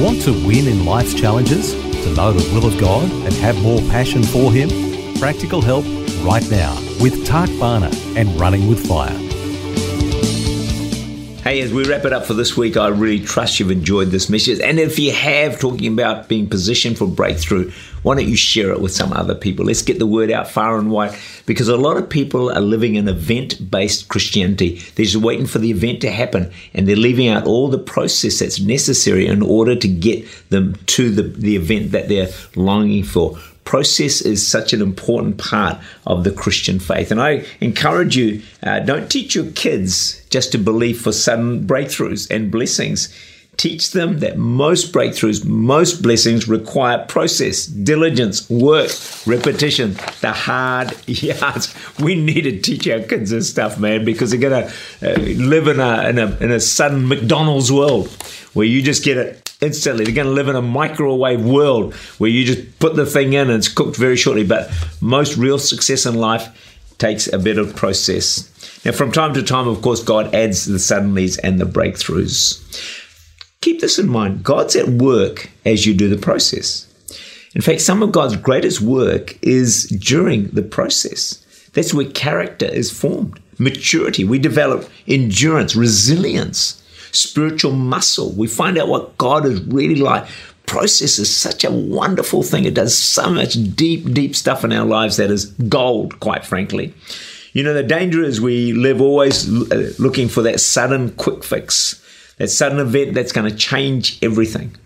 Want 0.00 0.22
to 0.22 0.32
win 0.32 0.66
in 0.66 0.86
life's 0.86 1.12
challenges? 1.12 1.74
To 1.74 2.14
know 2.14 2.32
the 2.32 2.54
will 2.54 2.64
of 2.64 2.80
God 2.80 3.04
and 3.10 3.34
have 3.34 3.60
more 3.62 3.80
passion 3.90 4.22
for 4.22 4.50
Him? 4.50 4.70
Practical 5.16 5.60
help 5.60 5.84
right 6.24 6.50
now 6.50 6.74
with 7.02 7.26
Tak 7.26 7.50
Bhana 7.60 7.90
and 8.16 8.40
Running 8.40 8.66
with 8.66 8.88
Fire. 8.88 9.29
Hey, 11.42 11.62
as 11.62 11.72
we 11.72 11.88
wrap 11.88 12.04
it 12.04 12.12
up 12.12 12.26
for 12.26 12.34
this 12.34 12.54
week, 12.54 12.76
I 12.76 12.88
really 12.88 13.18
trust 13.18 13.58
you've 13.58 13.70
enjoyed 13.70 14.08
this 14.08 14.28
message. 14.28 14.60
And 14.60 14.78
if 14.78 14.98
you 14.98 15.10
have, 15.12 15.58
talking 15.58 15.90
about 15.90 16.28
being 16.28 16.50
positioned 16.50 16.98
for 16.98 17.06
breakthrough, 17.06 17.72
why 18.02 18.14
don't 18.14 18.28
you 18.28 18.36
share 18.36 18.70
it 18.72 18.82
with 18.82 18.92
some 18.92 19.10
other 19.14 19.34
people? 19.34 19.64
Let's 19.64 19.80
get 19.80 19.98
the 19.98 20.06
word 20.06 20.30
out 20.30 20.48
far 20.48 20.78
and 20.78 20.90
wide 20.90 21.18
because 21.46 21.68
a 21.68 21.78
lot 21.78 21.96
of 21.96 22.10
people 22.10 22.52
are 22.52 22.60
living 22.60 22.98
an 22.98 23.08
event 23.08 23.70
based 23.70 24.08
Christianity. 24.08 24.82
They're 24.94 25.06
just 25.06 25.16
waiting 25.16 25.46
for 25.46 25.58
the 25.58 25.70
event 25.70 26.02
to 26.02 26.10
happen 26.10 26.52
and 26.74 26.86
they're 26.86 26.94
leaving 26.94 27.28
out 27.28 27.46
all 27.46 27.68
the 27.68 27.78
process 27.78 28.40
that's 28.40 28.60
necessary 28.60 29.26
in 29.26 29.40
order 29.40 29.74
to 29.74 29.88
get 29.88 30.28
them 30.50 30.74
to 30.86 31.10
the, 31.10 31.22
the 31.22 31.56
event 31.56 31.92
that 31.92 32.08
they're 32.10 32.28
longing 32.54 33.02
for 33.02 33.38
process 33.70 34.20
is 34.20 34.44
such 34.44 34.72
an 34.72 34.82
important 34.82 35.38
part 35.38 35.78
of 36.04 36.24
the 36.24 36.32
Christian 36.32 36.80
faith. 36.80 37.12
And 37.12 37.22
I 37.22 37.44
encourage 37.60 38.16
you 38.16 38.42
uh, 38.64 38.80
don't 38.80 39.08
teach 39.08 39.36
your 39.36 39.48
kids 39.52 40.26
just 40.28 40.50
to 40.50 40.58
believe 40.58 41.00
for 41.00 41.12
sudden 41.12 41.68
breakthroughs 41.68 42.28
and 42.34 42.50
blessings. 42.50 43.16
Teach 43.58 43.92
them 43.92 44.18
that 44.18 44.38
most 44.38 44.92
breakthroughs, 44.92 45.44
most 45.44 46.02
blessings 46.02 46.48
require 46.48 47.06
process, 47.06 47.66
diligence, 47.66 48.50
work, 48.50 48.90
repetition, 49.24 49.92
the 50.20 50.32
hard 50.32 50.96
yards. 51.08 51.72
We 52.00 52.16
need 52.16 52.42
to 52.42 52.60
teach 52.60 52.88
our 52.88 52.98
kids 52.98 53.30
this 53.30 53.48
stuff, 53.48 53.78
man, 53.78 54.04
because 54.04 54.32
they're 54.32 54.40
going 54.40 54.66
to 54.66 55.12
uh, 55.12 55.20
live 55.36 55.68
in 55.68 55.78
a, 55.78 56.08
in, 56.08 56.18
a, 56.18 56.36
in 56.38 56.50
a 56.50 56.58
sudden 56.58 57.06
McDonald's 57.06 57.70
world 57.70 58.08
where 58.52 58.66
you 58.66 58.82
just 58.82 59.04
get 59.04 59.16
it 59.16 59.49
instantly. 59.60 60.04
They're 60.04 60.14
going 60.14 60.26
to 60.26 60.32
live 60.32 60.48
in 60.48 60.56
a 60.56 60.62
microwave 60.62 61.44
world 61.44 61.94
where 62.18 62.30
you 62.30 62.44
just 62.44 62.78
put 62.78 62.96
the 62.96 63.06
thing 63.06 63.32
in 63.32 63.48
and 63.48 63.58
it's 63.58 63.68
cooked 63.68 63.96
very 63.96 64.16
shortly. 64.16 64.44
But 64.44 64.70
most 65.00 65.36
real 65.36 65.58
success 65.58 66.06
in 66.06 66.14
life 66.14 66.48
takes 66.98 67.32
a 67.32 67.38
bit 67.38 67.58
of 67.58 67.74
process. 67.74 68.46
Now, 68.84 68.92
from 68.92 69.12
time 69.12 69.34
to 69.34 69.42
time, 69.42 69.68
of 69.68 69.82
course, 69.82 70.02
God 70.02 70.34
adds 70.34 70.66
the 70.66 70.78
suddenlies 70.78 71.38
and 71.42 71.60
the 71.60 71.64
breakthroughs. 71.64 72.60
Keep 73.60 73.80
this 73.80 73.98
in 73.98 74.08
mind 74.08 74.42
God's 74.42 74.76
at 74.76 74.88
work 74.88 75.50
as 75.66 75.86
you 75.86 75.94
do 75.94 76.08
the 76.08 76.16
process. 76.16 76.86
In 77.54 77.60
fact, 77.60 77.80
some 77.80 78.02
of 78.02 78.12
God's 78.12 78.36
greatest 78.36 78.80
work 78.80 79.36
is 79.42 79.84
during 79.86 80.48
the 80.48 80.62
process. 80.62 81.44
That's 81.72 81.92
where 81.92 82.06
character 82.06 82.66
is 82.66 82.90
formed, 82.90 83.40
maturity. 83.58 84.24
We 84.24 84.38
develop 84.38 84.88
endurance, 85.06 85.74
resilience 85.74 86.79
spiritual 87.12 87.72
muscle. 87.72 88.32
We 88.32 88.46
find 88.46 88.78
out 88.78 88.88
what 88.88 89.16
God 89.18 89.46
is 89.46 89.60
really 89.62 89.96
like. 89.96 90.26
Process 90.66 91.18
is 91.18 91.34
such 91.34 91.64
a 91.64 91.70
wonderful 91.70 92.42
thing. 92.42 92.64
It 92.64 92.74
does 92.74 92.96
so 92.96 93.30
much 93.30 93.54
deep, 93.74 94.12
deep 94.12 94.36
stuff 94.36 94.64
in 94.64 94.72
our 94.72 94.86
lives 94.86 95.16
that 95.16 95.30
is 95.30 95.46
gold, 95.46 96.20
quite 96.20 96.44
frankly. 96.44 96.94
You 97.52 97.64
know, 97.64 97.74
the 97.74 97.82
danger 97.82 98.22
is 98.22 98.40
we 98.40 98.72
live 98.72 99.00
always 99.00 99.48
uh, 99.48 99.92
looking 99.98 100.28
for 100.28 100.42
that 100.42 100.60
sudden 100.60 101.10
quick 101.12 101.42
fix, 101.42 102.00
that 102.38 102.48
sudden 102.48 102.78
event 102.78 103.14
that's 103.14 103.32
going 103.32 103.50
to 103.50 103.56
change 103.56 104.18
everything. 104.22 104.76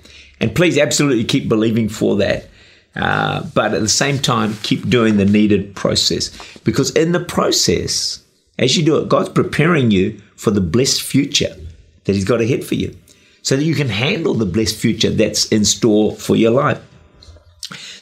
And 0.41 0.55
please 0.55 0.79
absolutely 0.79 1.25
keep 1.25 1.49
believing 1.49 1.89
for 1.89 2.17
that. 2.17 2.49
Uh, 2.97 3.45
but 3.55 3.75
at 3.75 3.81
the 3.81 3.89
same 3.89 4.19
time, 4.19 4.55
keep 4.63 4.89
doing 4.89 5.17
the 5.17 5.25
needed 5.25 5.75
process. 5.75 6.31
Because 6.61 6.91
in 6.93 7.13
the 7.13 7.21
process, 7.21 8.23
as 8.59 8.77
you 8.77 8.85
do 8.85 8.97
it, 8.99 9.09
God's 9.09 9.31
preparing 9.31 9.91
you 9.91 10.21
for 10.37 10.51
the 10.51 10.61
blessed 10.61 11.03
future 11.03 11.57
that 12.05 12.15
He's 12.15 12.25
got 12.25 12.41
ahead 12.41 12.65
for 12.65 12.75
you 12.75 12.97
so 13.43 13.57
that 13.57 13.65
you 13.65 13.75
can 13.75 13.91
handle 13.91 14.35
the 14.35 14.47
blessed 14.47 14.77
future 14.77 15.11
that's 15.11 15.47
in 15.49 15.65
store 15.65 16.17
for 16.17 16.35
your 16.35 16.51
life. 16.51 16.81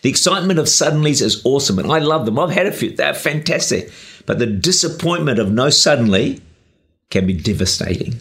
The 0.02 0.10
excitement 0.10 0.58
of 0.58 0.66
suddenlies 0.66 1.20
is 1.20 1.44
awesome, 1.44 1.78
and 1.78 1.90
I 1.90 1.98
love 1.98 2.26
them. 2.26 2.38
I've 2.38 2.50
had 2.50 2.66
a 2.66 2.72
few, 2.72 2.90
they're 2.90 3.14
fantastic. 3.14 3.90
But 4.24 4.38
the 4.38 4.46
disappointment 4.46 5.38
of 5.38 5.50
no 5.50 5.70
suddenly 5.70 6.40
can 7.10 7.26
be 7.26 7.34
devastating. 7.34 8.20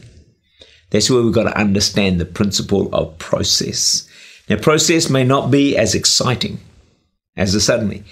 That's 0.89 1.09
where 1.09 1.21
we've 1.21 1.33
got 1.33 1.43
to 1.43 1.57
understand 1.57 2.19
the 2.19 2.25
principle 2.25 2.93
of 2.93 3.17
process. 3.17 4.07
Now, 4.49 4.57
process 4.57 5.09
may 5.09 5.23
not 5.23 5.51
be 5.51 5.77
as 5.77 5.95
exciting 5.95 6.59
as 7.37 7.53
the 7.53 7.61
suddenly, 7.61 8.03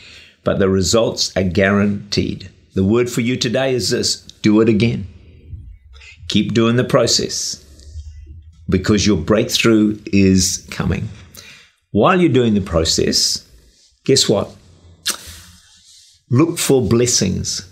but 0.44 0.60
the 0.60 0.70
results 0.70 1.36
are 1.36 1.44
guaranteed. 1.44 2.50
The 2.74 2.84
word 2.84 3.10
for 3.10 3.22
you 3.22 3.36
today 3.36 3.74
is 3.74 3.90
this 3.90 4.22
do 4.42 4.62
it 4.62 4.70
again. 4.70 5.08
Keep 6.30 6.54
doing 6.54 6.76
the 6.76 6.84
process 6.84 7.66
because 8.70 9.06
your 9.06 9.18
breakthrough 9.18 10.00
is 10.14 10.66
coming. 10.72 11.10
While 11.92 12.22
you're 12.22 12.32
doing 12.32 12.54
the 12.54 12.62
process, 12.62 13.48
guess 14.06 14.30
what? 14.30 14.56
Look 16.30 16.60
for 16.60 16.88
blessings 16.88 17.68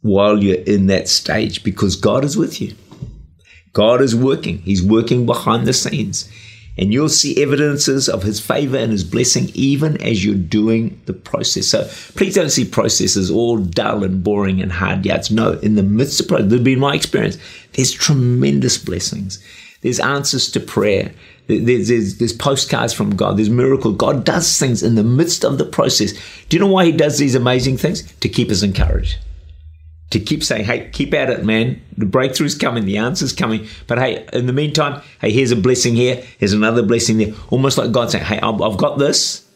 while 0.00 0.42
you're 0.42 0.64
in 0.64 0.88
that 0.88 1.08
stage 1.08 1.62
because 1.62 1.94
God 1.94 2.24
is 2.24 2.36
with 2.36 2.60
you. 2.60 2.74
God 3.72 4.02
is 4.02 4.16
working, 4.16 4.58
He's 4.58 4.82
working 4.82 5.26
behind 5.26 5.66
the 5.66 5.72
scenes. 5.72 6.28
And 6.80 6.94
you'll 6.94 7.10
see 7.10 7.40
evidences 7.42 8.08
of 8.08 8.22
his 8.22 8.40
favor 8.40 8.78
and 8.78 8.90
his 8.90 9.04
blessing 9.04 9.50
even 9.52 10.00
as 10.02 10.24
you're 10.24 10.34
doing 10.34 10.98
the 11.04 11.12
process. 11.12 11.68
So 11.68 11.86
please 12.16 12.34
don't 12.34 12.48
see 12.48 12.64
processes 12.64 13.30
all 13.30 13.58
dull 13.58 14.02
and 14.02 14.24
boring 14.24 14.62
and 14.62 14.72
hard 14.72 15.04
yards. 15.04 15.30
No, 15.30 15.58
in 15.58 15.74
the 15.74 15.82
midst 15.82 16.20
of 16.20 16.28
process, 16.28 16.50
has 16.50 16.60
been 16.62 16.80
my 16.80 16.94
experience. 16.94 17.36
There's 17.74 17.92
tremendous 17.92 18.78
blessings. 18.78 19.44
There's 19.82 20.00
answers 20.00 20.50
to 20.52 20.60
prayer. 20.60 21.12
There's, 21.48 21.88
there's, 21.88 22.16
there's, 22.16 22.32
postcards 22.32 22.94
from 22.94 23.14
God. 23.14 23.36
There's 23.36 23.50
miracles. 23.50 23.96
God 23.96 24.24
does 24.24 24.58
things 24.58 24.82
in 24.82 24.94
the 24.94 25.04
midst 25.04 25.44
of 25.44 25.58
the 25.58 25.66
process. 25.66 26.12
Do 26.48 26.56
you 26.56 26.60
know 26.60 26.72
why 26.72 26.86
He 26.86 26.92
does 26.92 27.18
these 27.18 27.34
amazing 27.34 27.76
things? 27.76 28.10
To 28.20 28.28
keep 28.28 28.50
us 28.50 28.62
encouraged 28.62 29.18
to 30.10 30.20
keep 30.20 30.42
saying, 30.42 30.64
hey, 30.64 30.90
keep 30.92 31.14
at 31.14 31.30
it, 31.30 31.44
man. 31.44 31.80
The 31.96 32.04
breakthrough's 32.04 32.56
coming, 32.56 32.84
the 32.84 32.98
answer's 32.98 33.32
coming. 33.32 33.66
But 33.86 33.98
hey, 33.98 34.26
in 34.32 34.46
the 34.46 34.52
meantime, 34.52 35.02
hey, 35.20 35.30
here's 35.30 35.52
a 35.52 35.56
blessing 35.56 35.94
here, 35.94 36.22
here's 36.38 36.52
another 36.52 36.82
blessing 36.82 37.18
there. 37.18 37.32
Almost 37.50 37.78
like 37.78 37.92
God 37.92 38.10
saying, 38.10 38.24
hey, 38.24 38.40
I've 38.40 38.76
got 38.76 38.98
this, 38.98 39.46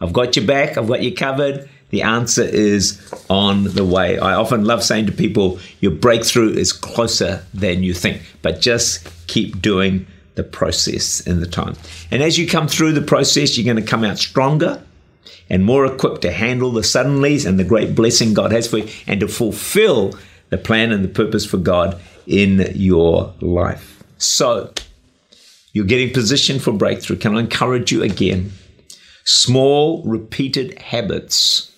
I've 0.00 0.12
got 0.12 0.36
your 0.36 0.44
back, 0.44 0.76
I've 0.76 0.88
got 0.88 1.02
you 1.02 1.14
covered. 1.14 1.68
The 1.90 2.02
answer 2.02 2.42
is 2.42 2.98
on 3.28 3.64
the 3.64 3.84
way. 3.84 4.18
I 4.18 4.32
often 4.32 4.64
love 4.64 4.82
saying 4.82 5.06
to 5.06 5.12
people, 5.12 5.58
your 5.80 5.92
breakthrough 5.92 6.54
is 6.54 6.72
closer 6.72 7.44
than 7.52 7.82
you 7.82 7.92
think, 7.92 8.22
but 8.40 8.60
just 8.62 9.06
keep 9.26 9.60
doing 9.60 10.06
the 10.34 10.42
process 10.42 11.20
in 11.20 11.40
the 11.40 11.46
time. 11.46 11.76
And 12.10 12.22
as 12.22 12.38
you 12.38 12.48
come 12.48 12.66
through 12.66 12.92
the 12.92 13.02
process, 13.02 13.58
you're 13.58 13.66
going 13.66 13.84
to 13.84 13.88
come 13.88 14.04
out 14.04 14.16
stronger 14.16 14.82
and 15.52 15.66
more 15.66 15.84
equipped 15.84 16.22
to 16.22 16.32
handle 16.32 16.72
the 16.72 16.80
suddenlies 16.80 17.46
and 17.46 17.58
the 17.58 17.64
great 17.64 17.94
blessing 17.94 18.32
God 18.32 18.52
has 18.52 18.66
for 18.66 18.78
you 18.78 18.88
and 19.06 19.20
to 19.20 19.28
fulfill 19.28 20.18
the 20.48 20.56
plan 20.56 20.90
and 20.92 21.04
the 21.04 21.08
purpose 21.08 21.44
for 21.44 21.58
God 21.58 22.00
in 22.26 22.72
your 22.74 23.34
life. 23.42 24.02
So, 24.16 24.72
you're 25.74 25.84
getting 25.84 26.12
positioned 26.12 26.62
for 26.62 26.72
breakthrough. 26.72 27.18
Can 27.18 27.36
I 27.36 27.40
encourage 27.40 27.92
you 27.92 28.02
again? 28.02 28.52
Small, 29.24 30.02
repeated 30.04 30.78
habits, 30.78 31.70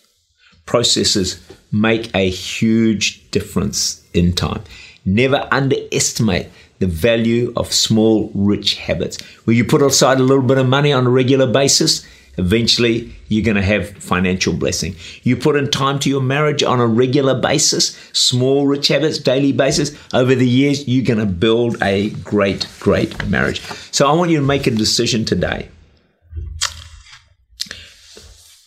processes 0.67 1.45
make 1.73 2.15
a 2.15 2.31
huge 2.31 3.29
difference 3.33 4.07
in 4.15 4.35
time. 4.35 4.63
Never 5.05 5.49
underestimate 5.51 6.49
the 6.79 6.87
value 6.87 7.53
of 7.57 7.73
small, 7.73 8.31
rich 8.35 8.77
habits. 8.77 9.21
Where 9.45 9.57
you 9.57 9.65
put 9.65 9.83
aside 9.83 10.21
a 10.21 10.23
little 10.23 10.45
bit 10.45 10.59
of 10.59 10.69
money 10.69 10.93
on 10.93 11.07
a 11.07 11.11
regular 11.11 11.47
basis, 11.47 12.07
eventually 12.37 13.15
you're 13.29 13.45
going 13.45 13.57
to 13.57 13.63
have 13.63 13.91
financial 13.91 14.53
blessing. 14.53 14.95
You 15.23 15.37
put 15.37 15.57
in 15.57 15.71
time 15.71 15.99
to 16.01 16.11
your 16.11 16.21
marriage 16.21 16.63
on 16.63 16.81
a 16.81 16.87
regular 16.87 17.39
basis, 17.39 17.97
small 18.13 18.67
rich 18.67 18.89
habits, 18.89 19.19
daily 19.19 19.53
basis, 19.53 19.97
over 20.13 20.35
the 20.35 20.49
years, 20.49 20.87
you're 20.87 21.05
going 21.05 21.19
to 21.19 21.27
build 21.27 21.83
a 21.83 22.11
great, 22.11 22.69
great 22.81 23.27
marriage. 23.29 23.61
So 23.91 24.09
I 24.09 24.13
want 24.13 24.31
you 24.31 24.39
to 24.39 24.47
make 24.47 24.67
a 24.67 24.71
decision 24.71 25.25
today. 25.25 25.69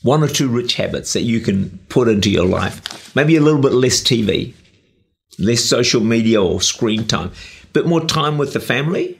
One 0.03 0.23
or 0.23 0.27
two 0.27 0.47
rich 0.47 0.75
habits 0.75 1.13
that 1.13 1.23
you 1.23 1.41
can 1.41 1.79
put 1.89 2.07
into 2.07 2.29
your 2.29 2.45
life. 2.45 3.15
Maybe 3.15 3.35
a 3.35 3.41
little 3.41 3.61
bit 3.61 3.73
less 3.73 3.99
TV, 4.01 4.53
less 5.39 5.65
social 5.65 6.01
media 6.01 6.41
or 6.41 6.61
screen 6.61 7.07
time, 7.07 7.31
bit 7.73 7.85
more 7.85 8.05
time 8.05 8.37
with 8.37 8.53
the 8.53 8.59
family, 8.59 9.19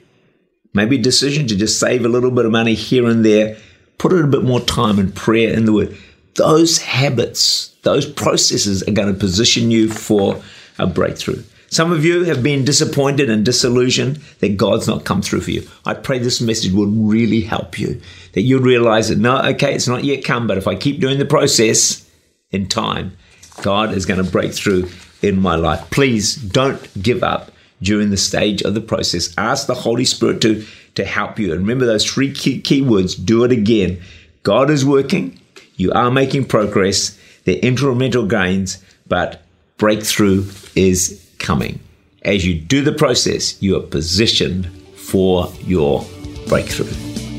maybe 0.74 0.96
a 0.96 1.02
decision 1.02 1.46
to 1.48 1.56
just 1.56 1.78
save 1.78 2.04
a 2.04 2.08
little 2.08 2.30
bit 2.30 2.44
of 2.44 2.52
money 2.52 2.74
here 2.74 3.06
and 3.06 3.24
there, 3.24 3.56
put 3.98 4.12
a 4.12 4.26
bit 4.26 4.44
more 4.44 4.60
time 4.60 4.98
and 4.98 5.14
prayer 5.14 5.52
in 5.52 5.64
the 5.64 5.72
Word. 5.72 5.96
Those 6.34 6.78
habits, 6.78 7.74
those 7.82 8.06
processes 8.06 8.82
are 8.84 8.92
going 8.92 9.12
to 9.12 9.18
position 9.18 9.70
you 9.70 9.88
for 9.88 10.40
a 10.78 10.86
breakthrough. 10.86 11.42
Some 11.70 11.92
of 11.92 12.04
you 12.04 12.24
have 12.24 12.42
been 12.42 12.64
disappointed 12.64 13.28
and 13.28 13.44
disillusioned 13.44 14.16
that 14.38 14.56
God's 14.56 14.88
not 14.88 15.04
come 15.04 15.20
through 15.20 15.42
for 15.42 15.50
you. 15.50 15.68
I 15.84 15.94
pray 15.94 16.18
this 16.18 16.40
message 16.40 16.72
will 16.72 16.86
really 16.86 17.42
help 17.42 17.78
you. 17.78 18.00
That 18.32 18.42
you'll 18.42 18.62
realize 18.62 19.08
that, 19.10 19.18
no, 19.18 19.42
okay, 19.42 19.74
it's 19.74 19.88
not 19.88 20.04
yet 20.04 20.24
come, 20.24 20.46
but 20.46 20.56
if 20.56 20.66
I 20.66 20.76
keep 20.76 21.00
doing 21.00 21.18
the 21.18 21.26
process 21.26 22.08
in 22.50 22.68
time, 22.68 23.16
God 23.60 23.92
is 23.92 24.06
going 24.06 24.24
to 24.24 24.30
break 24.30 24.54
through 24.54 24.88
in 25.20 25.40
my 25.40 25.56
life. 25.56 25.90
Please 25.90 26.36
don't 26.36 27.02
give 27.02 27.22
up 27.22 27.50
during 27.82 28.10
the 28.10 28.16
stage 28.16 28.62
of 28.62 28.74
the 28.74 28.80
process. 28.80 29.34
Ask 29.38 29.66
the 29.66 29.74
Holy 29.74 30.04
Spirit 30.04 30.40
to, 30.42 30.64
to 30.94 31.04
help 31.04 31.38
you. 31.38 31.52
And 31.52 31.62
remember 31.62 31.86
those 31.86 32.04
three 32.04 32.32
key, 32.32 32.60
key 32.60 32.82
words 32.82 33.14
do 33.14 33.44
it 33.44 33.52
again. 33.52 34.00
God 34.42 34.70
is 34.70 34.84
working, 34.84 35.40
you 35.76 35.92
are 35.92 36.10
making 36.10 36.46
progress, 36.46 37.18
they're 37.44 37.60
incremental 37.60 38.28
gains, 38.28 38.82
but 39.06 39.42
breakthrough 39.76 40.44
is 40.74 41.24
coming. 41.38 41.80
As 42.22 42.46
you 42.46 42.60
do 42.60 42.82
the 42.82 42.92
process, 42.92 43.60
you 43.62 43.76
are 43.76 43.82
positioned 43.82 44.66
for 44.96 45.52
your 45.60 46.04
breakthrough. 46.48 46.92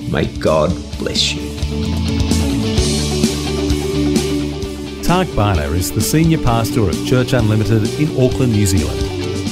May 0.09 0.25
God 0.39 0.69
bless 0.97 1.33
you. 1.33 1.41
Tak 5.03 5.27
Bhana 5.35 5.63
is 5.73 5.91
the 5.91 6.01
Senior 6.01 6.37
Pastor 6.37 6.81
of 6.87 7.07
Church 7.07 7.33
Unlimited 7.33 7.99
in 7.99 8.09
Auckland, 8.23 8.53
New 8.53 8.65
Zealand. 8.65 9.08